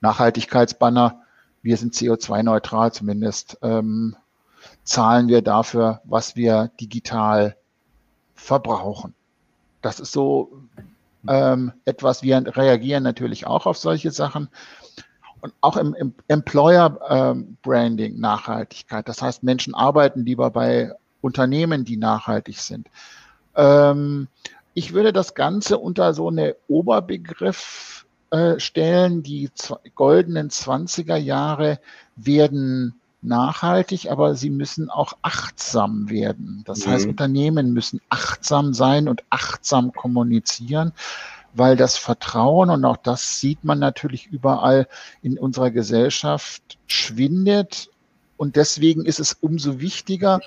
Nachhaltigkeitsbanner, 0.00 1.20
wir 1.62 1.76
sind 1.76 1.94
CO2-neutral, 1.94 2.92
zumindest 2.92 3.58
ähm, 3.62 4.16
zahlen 4.82 5.28
wir 5.28 5.40
dafür, 5.42 6.00
was 6.04 6.36
wir 6.36 6.70
digital 6.80 7.56
verbrauchen. 8.34 9.14
Das 9.80 10.00
ist 10.00 10.12
so 10.12 10.60
ähm, 11.28 11.72
etwas. 11.84 12.22
Wir 12.22 12.44
reagieren 12.56 13.02
natürlich 13.02 13.46
auch 13.46 13.66
auf 13.66 13.76
solche 13.76 14.10
Sachen. 14.10 14.48
Und 15.40 15.52
auch 15.60 15.76
im, 15.76 15.94
im 15.94 16.14
Employer 16.28 16.98
ähm, 17.08 17.58
Branding 17.62 18.18
Nachhaltigkeit. 18.18 19.08
Das 19.08 19.20
heißt, 19.20 19.42
Menschen 19.42 19.74
arbeiten 19.74 20.24
lieber 20.24 20.50
bei 20.50 20.92
Unternehmen, 21.20 21.84
die 21.84 21.96
nachhaltig 21.96 22.58
sind. 22.58 22.88
Ähm, 23.54 24.28
ich 24.72 24.92
würde 24.92 25.12
das 25.12 25.34
Ganze 25.34 25.78
unter 25.78 26.14
so 26.14 26.28
eine 26.28 26.56
Oberbegriff 26.66 28.06
äh, 28.30 28.58
stellen. 28.58 29.22
Die 29.22 29.50
goldenen 29.94 30.50
20er 30.50 31.16
Jahre 31.16 31.78
werden 32.16 33.00
nachhaltig, 33.24 34.10
aber 34.10 34.34
sie 34.34 34.50
müssen 34.50 34.90
auch 34.90 35.14
achtsam 35.22 36.10
werden. 36.10 36.62
Das 36.66 36.86
mhm. 36.86 36.90
heißt, 36.90 37.06
Unternehmen 37.06 37.72
müssen 37.72 38.00
achtsam 38.08 38.74
sein 38.74 39.08
und 39.08 39.24
achtsam 39.30 39.92
kommunizieren, 39.92 40.92
weil 41.54 41.76
das 41.76 41.96
Vertrauen, 41.96 42.70
und 42.70 42.84
auch 42.84 42.96
das 42.96 43.40
sieht 43.40 43.64
man 43.64 43.78
natürlich 43.78 44.26
überall 44.26 44.88
in 45.22 45.38
unserer 45.38 45.70
Gesellschaft, 45.70 46.78
schwindet. 46.86 47.90
Und 48.36 48.56
deswegen 48.56 49.04
ist 49.04 49.20
es 49.20 49.34
umso 49.40 49.80
wichtiger, 49.80 50.40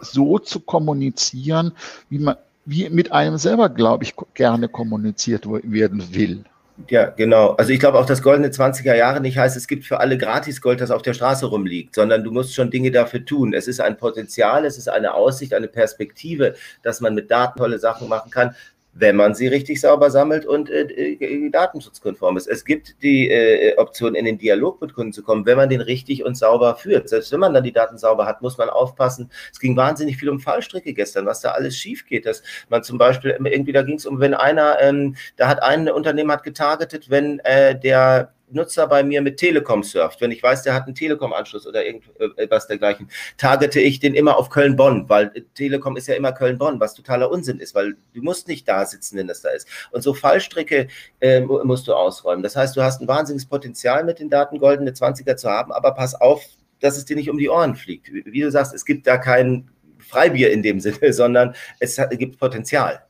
so 0.00 0.38
zu 0.38 0.60
kommunizieren, 0.60 1.72
wie 2.08 2.18
man, 2.18 2.36
wie 2.64 2.88
mit 2.88 3.12
einem 3.12 3.38
selber, 3.38 3.68
glaube 3.68 4.04
ich, 4.04 4.14
gerne 4.34 4.68
kommuniziert 4.68 5.46
werden 5.46 6.14
will. 6.14 6.44
Ja, 6.88 7.10
genau. 7.10 7.50
Also 7.50 7.72
ich 7.72 7.80
glaube 7.80 7.98
auch, 7.98 8.06
dass 8.06 8.22
goldene 8.22 8.48
20er 8.48 8.94
Jahre 8.94 9.20
nicht 9.20 9.38
heißt, 9.38 9.56
es 9.56 9.68
gibt 9.68 9.84
für 9.84 10.00
alle 10.00 10.16
gratis 10.18 10.60
Gold, 10.60 10.80
das 10.80 10.90
auf 10.90 11.02
der 11.02 11.14
Straße 11.14 11.46
rumliegt, 11.46 11.94
sondern 11.94 12.24
du 12.24 12.30
musst 12.30 12.54
schon 12.54 12.70
Dinge 12.70 12.90
dafür 12.90 13.24
tun. 13.24 13.52
Es 13.52 13.68
ist 13.68 13.80
ein 13.80 13.96
Potenzial, 13.96 14.64
es 14.64 14.78
ist 14.78 14.88
eine 14.88 15.14
Aussicht, 15.14 15.54
eine 15.54 15.68
Perspektive, 15.68 16.54
dass 16.82 17.00
man 17.00 17.14
mit 17.14 17.30
Daten 17.30 17.58
tolle 17.58 17.78
Sachen 17.78 18.08
machen 18.08 18.30
kann 18.30 18.54
wenn 18.92 19.16
man 19.16 19.34
sie 19.34 19.46
richtig 19.46 19.80
sauber 19.80 20.10
sammelt 20.10 20.44
und 20.44 20.68
äh, 20.68 20.82
äh, 20.82 21.50
datenschutzkonform 21.50 22.36
ist. 22.36 22.46
Es 22.46 22.64
gibt 22.64 23.02
die 23.02 23.30
äh, 23.30 23.76
Option, 23.76 24.14
in 24.14 24.24
den 24.24 24.38
Dialog 24.38 24.80
mit 24.80 24.94
Kunden 24.94 25.12
zu 25.12 25.22
kommen, 25.22 25.46
wenn 25.46 25.56
man 25.56 25.68
den 25.68 25.80
richtig 25.80 26.24
und 26.24 26.36
sauber 26.36 26.76
führt. 26.76 27.08
Selbst 27.08 27.30
wenn 27.32 27.40
man 27.40 27.54
dann 27.54 27.64
die 27.64 27.72
Daten 27.72 27.98
sauber 27.98 28.26
hat, 28.26 28.42
muss 28.42 28.58
man 28.58 28.68
aufpassen. 28.68 29.30
Es 29.52 29.60
ging 29.60 29.76
wahnsinnig 29.76 30.16
viel 30.16 30.28
um 30.28 30.40
Fallstricke 30.40 30.92
gestern, 30.92 31.26
was 31.26 31.40
da 31.40 31.52
alles 31.52 31.76
schief 31.76 32.06
geht. 32.06 32.26
Dass 32.26 32.42
man 32.68 32.82
zum 32.82 32.98
Beispiel 32.98 33.36
irgendwie, 33.44 33.72
da 33.72 33.82
ging 33.82 33.96
es 33.96 34.06
um, 34.06 34.20
wenn 34.20 34.34
einer, 34.34 34.80
ähm, 34.80 35.16
da 35.36 35.48
hat 35.48 35.62
ein 35.62 35.88
Unternehmen 35.88 36.32
hat 36.32 36.42
getargetet, 36.42 37.10
wenn 37.10 37.38
äh, 37.40 37.78
der 37.78 38.32
Nutzer 38.52 38.86
bei 38.86 39.02
mir 39.02 39.22
mit 39.22 39.38
Telekom 39.38 39.82
surft, 39.82 40.20
wenn 40.20 40.30
ich 40.30 40.42
weiß, 40.42 40.62
der 40.62 40.74
hat 40.74 40.86
einen 40.86 40.94
Telekom-Anschluss 40.94 41.66
oder 41.66 41.84
irgendwas 41.84 42.66
dergleichen, 42.66 43.10
targete 43.36 43.80
ich 43.80 44.00
den 44.00 44.14
immer 44.14 44.36
auf 44.36 44.50
Köln-Bonn, 44.50 45.08
weil 45.08 45.30
Telekom 45.54 45.96
ist 45.96 46.08
ja 46.08 46.14
immer 46.14 46.32
Köln-Bonn, 46.32 46.80
was 46.80 46.94
totaler 46.94 47.30
Unsinn 47.30 47.60
ist, 47.60 47.74
weil 47.74 47.96
du 48.14 48.22
musst 48.22 48.48
nicht 48.48 48.68
da 48.68 48.84
sitzen, 48.84 49.16
wenn 49.16 49.26
das 49.26 49.42
da 49.42 49.50
ist. 49.50 49.68
Und 49.92 50.02
so 50.02 50.14
Fallstricke 50.14 50.88
äh, 51.20 51.40
musst 51.40 51.88
du 51.88 51.94
ausräumen. 51.94 52.42
Das 52.42 52.56
heißt, 52.56 52.76
du 52.76 52.82
hast 52.82 53.00
ein 53.00 53.08
wahnsinniges 53.08 53.46
Potenzial 53.46 54.04
mit 54.04 54.18
den 54.18 54.30
Daten 54.30 54.58
goldene 54.58 54.90
20er 54.90 55.36
zu 55.36 55.48
haben, 55.48 55.72
aber 55.72 55.92
pass 55.92 56.14
auf, 56.14 56.42
dass 56.80 56.96
es 56.96 57.04
dir 57.04 57.16
nicht 57.16 57.30
um 57.30 57.38
die 57.38 57.48
Ohren 57.48 57.76
fliegt. 57.76 58.10
Wie 58.12 58.40
du 58.40 58.50
sagst, 58.50 58.74
es 58.74 58.84
gibt 58.84 59.06
da 59.06 59.18
kein 59.18 59.70
Freibier 59.98 60.50
in 60.50 60.62
dem 60.62 60.80
Sinne, 60.80 61.12
sondern 61.12 61.54
es 61.78 62.00
gibt 62.12 62.38
Potenzial. 62.38 63.02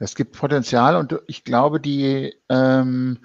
Es 0.00 0.14
gibt 0.14 0.36
Potenzial 0.36 0.94
und 0.94 1.18
ich 1.26 1.42
glaube, 1.42 1.80
die 1.80 2.32
ähm, 2.48 3.18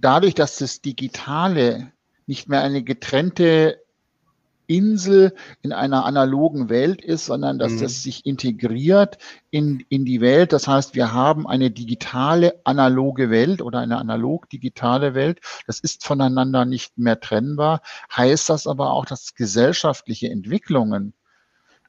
dadurch, 0.00 0.34
dass 0.34 0.56
das 0.58 0.80
Digitale 0.80 1.92
nicht 2.26 2.48
mehr 2.48 2.62
eine 2.62 2.82
getrennte 2.82 3.78
Insel 4.68 5.34
in 5.62 5.72
einer 5.72 6.04
analogen 6.04 6.68
Welt 6.68 7.02
ist, 7.02 7.24
sondern 7.24 7.58
dass 7.58 7.72
mhm. 7.72 7.80
das 7.80 8.02
sich 8.02 8.26
integriert 8.26 9.16
in, 9.50 9.84
in 9.88 10.04
die 10.04 10.20
Welt. 10.20 10.52
Das 10.52 10.68
heißt, 10.68 10.94
wir 10.94 11.12
haben 11.12 11.48
eine 11.48 11.70
digitale 11.70 12.60
analoge 12.64 13.30
Welt 13.30 13.62
oder 13.62 13.78
eine 13.80 13.96
analog-digitale 13.96 15.14
Welt. 15.14 15.40
Das 15.66 15.80
ist 15.80 16.04
voneinander 16.04 16.66
nicht 16.66 16.98
mehr 16.98 17.18
trennbar. 17.18 17.80
Heißt 18.14 18.50
das 18.50 18.66
aber 18.66 18.92
auch, 18.92 19.06
dass 19.06 19.34
gesellschaftliche 19.34 20.28
Entwicklungen 20.28 21.14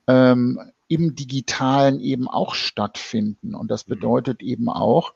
ähm, 0.07 0.71
im 0.87 1.15
Digitalen 1.15 1.99
eben 1.99 2.29
auch 2.29 2.55
stattfinden. 2.55 3.55
Und 3.55 3.69
das 3.69 3.87
mhm. 3.87 3.95
bedeutet 3.95 4.41
eben 4.41 4.69
auch, 4.69 5.13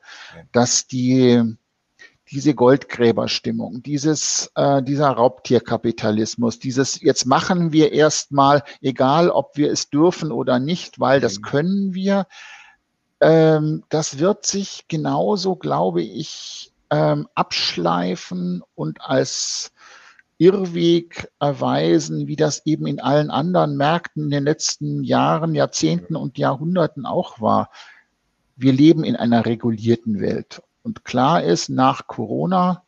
dass 0.52 0.86
die 0.86 1.56
diese 2.30 2.54
Goldgräberstimmung, 2.54 3.82
dieses, 3.82 4.50
äh, 4.54 4.82
dieser 4.82 5.08
Raubtierkapitalismus, 5.08 6.58
dieses 6.58 7.00
jetzt 7.00 7.26
machen 7.26 7.72
wir 7.72 7.92
erstmal, 7.92 8.62
egal 8.80 9.28
ob 9.30 9.56
wir 9.56 9.70
es 9.70 9.90
dürfen 9.90 10.32
oder 10.32 10.58
nicht, 10.58 11.00
weil 11.00 11.20
das 11.20 11.38
mhm. 11.38 11.42
können 11.42 11.94
wir, 11.94 12.26
ähm, 13.20 13.84
das 13.90 14.18
wird 14.18 14.46
sich 14.46 14.86
genauso, 14.88 15.56
glaube 15.56 16.02
ich, 16.02 16.72
ähm, 16.90 17.28
abschleifen 17.34 18.62
und 18.74 19.00
als 19.02 19.72
Irrweg 20.38 21.30
erweisen, 21.38 22.26
wie 22.26 22.36
das 22.36 22.66
eben 22.66 22.86
in 22.86 23.00
allen 23.00 23.30
anderen 23.30 23.76
Märkten 23.76 24.24
in 24.24 24.30
den 24.30 24.44
letzten 24.44 25.04
Jahren, 25.04 25.54
Jahrzehnten 25.54 26.16
und 26.16 26.38
Jahrhunderten 26.38 27.06
auch 27.06 27.40
war. 27.40 27.70
Wir 28.56 28.72
leben 28.72 29.04
in 29.04 29.16
einer 29.16 29.46
regulierten 29.46 30.20
Welt. 30.20 30.62
Und 30.84 31.04
klar 31.04 31.42
ist, 31.42 31.70
nach 31.70 32.06
Corona 32.06 32.84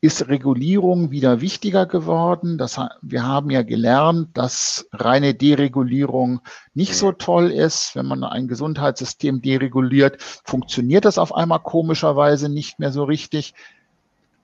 ist 0.00 0.28
Regulierung 0.28 1.10
wieder 1.10 1.40
wichtiger 1.40 1.86
geworden. 1.86 2.58
Das, 2.58 2.78
wir 3.02 3.26
haben 3.26 3.50
ja 3.50 3.62
gelernt, 3.62 4.36
dass 4.36 4.86
reine 4.92 5.34
Deregulierung 5.34 6.40
nicht 6.74 6.94
so 6.94 7.12
toll 7.12 7.50
ist. 7.50 7.96
Wenn 7.96 8.06
man 8.06 8.22
ein 8.22 8.46
Gesundheitssystem 8.46 9.40
dereguliert, 9.42 10.22
funktioniert 10.44 11.06
das 11.06 11.18
auf 11.18 11.34
einmal 11.34 11.60
komischerweise 11.60 12.48
nicht 12.48 12.78
mehr 12.78 12.92
so 12.92 13.04
richtig. 13.04 13.54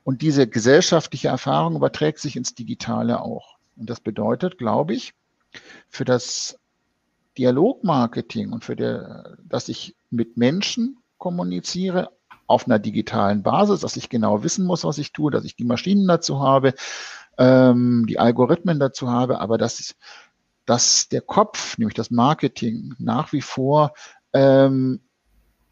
Und 0.03 0.23
diese 0.23 0.49
gesellschaftliche 0.49 1.29
Erfahrung 1.29 1.77
überträgt 1.77 2.19
sich 2.19 2.35
ins 2.35 2.55
Digitale 2.55 3.21
auch. 3.21 3.57
Und 3.77 3.91
das 3.91 4.01
bedeutet, 4.01 4.57
glaube 4.59 4.95
ich, 4.95 5.13
für 5.89 6.07
das 6.07 6.59
Dialogmarketing 7.37 8.53
und 8.53 8.65
für 8.65 8.75
der, 8.75 9.37
dass 9.45 9.69
ich 9.69 9.95
mit 10.11 10.37
Menschen 10.37 10.99
kommuniziere 11.19 12.11
auf 12.47 12.67
einer 12.67 12.79
digitalen 12.79 13.43
Basis, 13.43 13.81
dass 13.81 13.97
ich 13.97 14.09
genau 14.09 14.43
wissen 14.43 14.67
muss, 14.67 14.85
was 14.85 14.99
ich 14.99 15.13
tue, 15.13 15.31
dass 15.31 15.45
ich 15.45 15.57
die 15.57 15.65
Maschinen 15.65 16.07
dazu 16.07 16.41
habe, 16.41 16.75
ähm, 17.39 18.07
die 18.07 18.19
Algorithmen 18.19 18.79
dazu 18.79 19.11
habe, 19.11 19.41
aber 19.41 19.59
dass, 19.59 19.95
dass 20.67 21.09
der 21.09 21.23
Kopf, 21.23 21.79
nämlich 21.79 21.95
das 21.95 22.11
Marketing, 22.11 22.95
nach 22.99 23.33
wie 23.33 23.41
vor 23.41 23.95
ähm, 24.33 25.01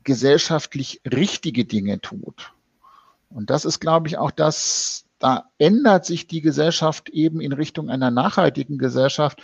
gesellschaftlich 0.04 1.00
richtige 1.04 1.64
Dinge 1.64 2.00
tut. 2.00 2.52
Und 3.28 3.50
das 3.50 3.64
ist, 3.64 3.80
glaube 3.80 4.08
ich, 4.08 4.18
auch 4.18 4.30
das, 4.30 5.04
da 5.18 5.50
ändert 5.58 6.04
sich 6.04 6.26
die 6.26 6.40
Gesellschaft 6.40 7.08
eben 7.11 7.40
in 7.40 7.52
Richtung 7.52 7.88
einer 7.88 8.11
nachhaltigen 8.11 8.78
Gesellschaft, 8.78 9.42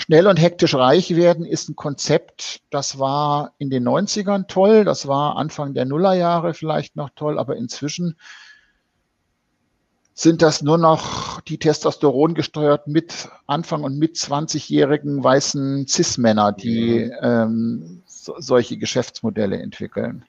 Schnell 0.00 0.26
und 0.26 0.38
hektisch 0.38 0.74
reich 0.74 1.14
werden 1.14 1.44
ist 1.44 1.68
ein 1.68 1.76
Konzept, 1.76 2.62
das 2.70 2.98
war 2.98 3.52
in 3.58 3.68
den 3.68 3.86
90ern 3.86 4.46
toll, 4.46 4.86
das 4.86 5.06
war 5.06 5.36
Anfang 5.36 5.74
der 5.74 5.84
Nullerjahre 5.84 6.54
vielleicht 6.54 6.96
noch 6.96 7.10
toll, 7.14 7.38
aber 7.38 7.56
inzwischen 7.56 8.16
sind 10.14 10.40
das 10.40 10.62
nur 10.62 10.78
noch 10.78 11.42
die 11.42 11.58
Testosteron 11.58 12.32
gesteuert 12.32 12.86
mit 12.86 13.28
Anfang 13.46 13.84
und 13.84 13.98
mit 13.98 14.16
20-jährigen 14.16 15.22
weißen 15.22 15.86
Cis-Männer, 15.86 16.52
die 16.52 17.04
mhm. 17.04 17.12
ähm, 17.20 18.02
so, 18.06 18.36
solche 18.38 18.78
Geschäftsmodelle 18.78 19.60
entwickeln. 19.60 20.24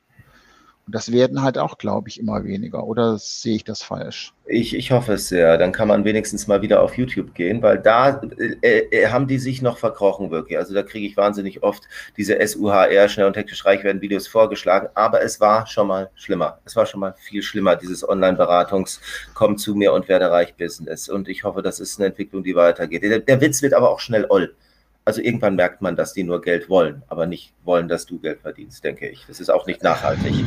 Und 0.91 0.95
das 0.95 1.13
werden 1.13 1.41
halt 1.41 1.57
auch, 1.57 1.77
glaube 1.77 2.10
ich, 2.10 2.19
immer 2.19 2.43
weniger. 2.43 2.83
Oder 2.83 3.17
sehe 3.17 3.55
ich 3.55 3.63
das 3.63 3.81
falsch? 3.81 4.33
Ich, 4.45 4.75
ich 4.75 4.91
hoffe 4.91 5.13
es 5.13 5.29
sehr. 5.29 5.57
Dann 5.57 5.71
kann 5.71 5.88
man 5.88 6.03
wenigstens 6.03 6.48
mal 6.48 6.62
wieder 6.62 6.81
auf 6.81 6.98
YouTube 6.98 7.33
gehen, 7.33 7.62
weil 7.62 7.79
da 7.79 8.19
äh, 8.62 8.79
äh, 8.79 9.07
haben 9.07 9.25
die 9.25 9.39
sich 9.39 9.62
noch 9.62 9.77
verkrochen 9.77 10.31
wirklich. 10.31 10.57
Also 10.57 10.74
da 10.74 10.83
kriege 10.83 11.07
ich 11.07 11.15
wahnsinnig 11.15 11.63
oft 11.63 11.83
diese 12.17 12.45
SUHR, 12.45 13.07
schnell 13.07 13.27
und 13.27 13.38
hektisch 13.38 13.63
reich 13.63 13.86
werden 13.86 14.01
Videos 14.01 14.27
vorgeschlagen. 14.27 14.89
Aber 14.93 15.21
es 15.24 15.39
war 15.39 15.65
schon 15.65 15.88
mal 15.88 16.10
schlimmer. 16.15 16.60
Es 16.65 16.75
war 16.75 16.86
schon 16.86 17.00
mal 17.00 17.15
viel 17.17 17.41
schlimmer, 17.41 17.77
dieses 17.77 18.05
Online-Beratungs, 18.05 19.00
komm 19.33 19.57
zu 19.57 19.75
mir 19.75 19.93
und 19.93 20.10
werde 20.10 20.29
reich 20.29 20.55
Business. 20.55 21.07
Und 21.07 21.29
ich 21.29 21.45
hoffe, 21.45 21.62
das 21.62 21.79
ist 21.79 22.00
eine 22.00 22.07
Entwicklung, 22.07 22.43
die 22.43 22.53
weitergeht. 22.53 23.03
Der, 23.03 23.19
der 23.19 23.39
Witz 23.39 23.62
wird 23.62 23.74
aber 23.74 23.91
auch 23.91 24.01
schnell 24.01 24.25
oll. 24.27 24.53
Also 25.03 25.22
irgendwann 25.22 25.55
merkt 25.55 25.81
man, 25.81 25.96
dass 25.96 26.13
die 26.13 26.24
nur 26.24 26.41
Geld 26.41 26.70
wollen, 26.70 27.01
aber 27.08 27.25
nicht 27.25 27.53
wollen, 27.63 27.88
dass 27.88 28.05
du 28.05 28.20
Geld 28.20 28.41
verdienst, 28.41 28.84
denke 28.84 29.10
ich. 29.10 29.25
Das 29.27 29.39
ist 29.39 29.50
auch 29.50 29.65
nicht 29.65 29.84
nachhaltig. 29.84 30.34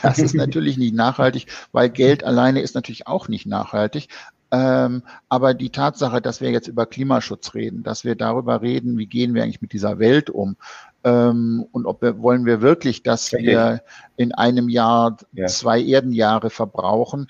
Das 0.00 0.18
ist 0.18 0.34
natürlich 0.34 0.78
nicht 0.78 0.94
nachhaltig, 0.94 1.48
weil 1.72 1.90
Geld 1.90 2.22
alleine 2.22 2.60
ist 2.60 2.76
natürlich 2.76 3.08
auch 3.08 3.26
nicht 3.26 3.46
nachhaltig. 3.46 4.08
Ähm, 4.52 5.02
aber 5.28 5.54
die 5.54 5.70
Tatsache, 5.70 6.22
dass 6.22 6.40
wir 6.40 6.50
jetzt 6.50 6.68
über 6.68 6.86
Klimaschutz 6.86 7.52
reden, 7.54 7.82
dass 7.82 8.04
wir 8.04 8.14
darüber 8.14 8.62
reden, 8.62 8.96
wie 8.96 9.06
gehen 9.06 9.34
wir 9.34 9.42
eigentlich 9.42 9.60
mit 9.60 9.72
dieser 9.72 9.98
Welt 9.98 10.30
um 10.30 10.56
ähm, 11.02 11.66
und 11.72 11.86
ob 11.86 12.00
wir 12.00 12.20
wollen 12.20 12.46
wir 12.46 12.60
wirklich, 12.60 13.02
dass 13.02 13.32
Richtig. 13.32 13.48
wir 13.48 13.82
in 14.16 14.32
einem 14.32 14.68
Jahr 14.68 15.16
ja. 15.32 15.46
zwei 15.46 15.82
Erdenjahre 15.82 16.50
verbrauchen, 16.50 17.28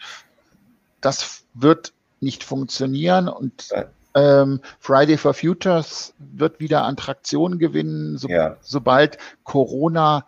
das 1.00 1.44
wird 1.54 1.94
nicht 2.20 2.44
funktionieren 2.44 3.28
und 3.28 3.68
ähm, 4.16 4.60
Friday 4.80 5.18
for 5.18 5.34
Futures 5.34 6.14
wird 6.18 6.58
wieder 6.58 6.84
an 6.84 6.96
Traktion 6.96 7.58
gewinnen, 7.58 8.16
so, 8.16 8.28
ja. 8.28 8.56
sobald 8.62 9.18
Corona 9.44 10.24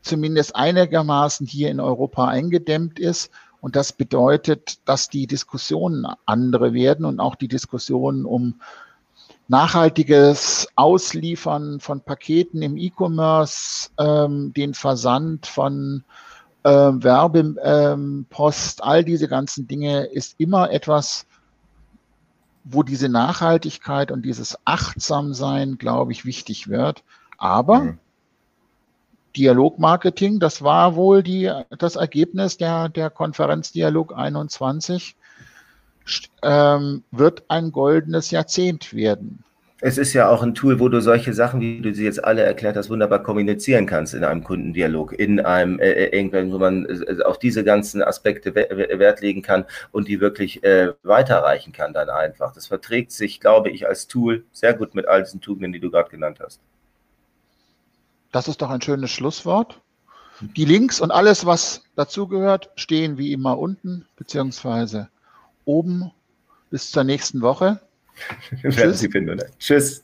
zumindest 0.00 0.56
einigermaßen 0.56 1.46
hier 1.46 1.70
in 1.70 1.78
Europa 1.78 2.26
eingedämmt 2.26 2.98
ist. 2.98 3.30
Und 3.60 3.76
das 3.76 3.92
bedeutet, 3.92 4.78
dass 4.86 5.10
die 5.10 5.26
Diskussionen 5.26 6.06
andere 6.24 6.72
werden 6.72 7.04
und 7.04 7.20
auch 7.20 7.34
die 7.34 7.48
Diskussionen 7.48 8.24
um 8.24 8.60
nachhaltiges 9.48 10.68
Ausliefern 10.76 11.80
von 11.80 12.00
Paketen 12.00 12.62
im 12.62 12.78
E-Commerce, 12.78 13.90
ähm, 13.98 14.54
den 14.54 14.72
Versand 14.72 15.46
von 15.46 16.04
ähm, 16.64 17.02
Werbepost, 17.02 18.78
ähm, 18.80 18.84
all 18.88 19.04
diese 19.04 19.28
ganzen 19.28 19.66
Dinge 19.66 20.04
ist 20.04 20.36
immer 20.38 20.70
etwas, 20.70 21.26
wo 22.64 22.82
diese 22.82 23.08
Nachhaltigkeit 23.08 24.10
und 24.10 24.22
dieses 24.22 24.58
Achtsamsein, 24.64 25.78
glaube 25.78 26.12
ich, 26.12 26.24
wichtig 26.24 26.68
wird. 26.68 27.02
Aber 27.38 27.80
mhm. 27.80 27.98
Dialogmarketing, 29.36 30.40
das 30.40 30.62
war 30.62 30.96
wohl 30.96 31.22
die, 31.22 31.50
das 31.78 31.96
Ergebnis 31.96 32.56
der, 32.56 32.88
der 32.88 33.10
Konferenz 33.10 33.72
Dialog 33.72 34.16
21, 34.16 35.16
ähm, 36.42 37.04
wird 37.10 37.44
ein 37.48 37.70
goldenes 37.70 38.30
Jahrzehnt 38.30 38.92
werden. 38.92 39.44
Es 39.82 39.96
ist 39.96 40.12
ja 40.12 40.28
auch 40.28 40.42
ein 40.42 40.54
Tool, 40.54 40.78
wo 40.78 40.90
du 40.90 41.00
solche 41.00 41.32
Sachen, 41.32 41.60
wie 41.60 41.80
du 41.80 41.94
sie 41.94 42.04
jetzt 42.04 42.22
alle 42.22 42.42
erklärt 42.42 42.76
hast, 42.76 42.90
wunderbar 42.90 43.22
kommunizieren 43.22 43.86
kannst 43.86 44.12
in 44.12 44.24
einem 44.24 44.44
Kundendialog, 44.44 45.18
in 45.18 45.40
einem 45.40 45.78
äh, 45.78 45.90
äh 45.90 46.16
irgendwann, 46.16 46.52
wo 46.52 46.58
man 46.58 46.84
äh, 46.84 47.22
auf 47.22 47.38
diese 47.38 47.64
ganzen 47.64 48.02
Aspekte 48.02 48.54
Wert 48.54 49.22
legen 49.22 49.40
kann 49.40 49.64
und 49.90 50.06
die 50.06 50.20
wirklich 50.20 50.62
äh, 50.64 50.92
weiterreichen 51.02 51.72
kann 51.72 51.94
dann 51.94 52.10
einfach. 52.10 52.52
Das 52.52 52.66
verträgt 52.66 53.12
sich, 53.12 53.40
glaube 53.40 53.70
ich, 53.70 53.88
als 53.88 54.06
Tool 54.06 54.44
sehr 54.52 54.74
gut 54.74 54.94
mit 54.94 55.08
all 55.08 55.22
diesen 55.22 55.40
Tugenden, 55.40 55.72
die 55.72 55.80
du 55.80 55.90
gerade 55.90 56.10
genannt 56.10 56.40
hast. 56.42 56.60
Das 58.32 58.48
ist 58.48 58.60
doch 58.60 58.70
ein 58.70 58.82
schönes 58.82 59.10
Schlusswort. 59.10 59.80
Die 60.56 60.64
Links 60.66 61.00
und 61.00 61.10
alles, 61.10 61.46
was 61.46 61.82
dazugehört, 61.96 62.70
stehen 62.76 63.16
wie 63.16 63.32
immer 63.32 63.58
unten 63.58 64.06
beziehungsweise 64.16 65.08
oben. 65.64 66.10
Bis 66.70 66.90
zur 66.90 67.02
nächsten 67.04 67.40
Woche. 67.40 67.80
Tschüss. 68.62 69.00
Tschüss. 69.58 70.02